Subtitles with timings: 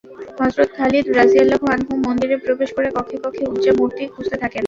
[0.39, 4.59] হযরত খালিদ রাযিয়াল্লাহু আনহু মন্দিরে প্রবেশ করে কক্ষে কক্ষে উযযা মূর্তি খুঁজতে থাকেন।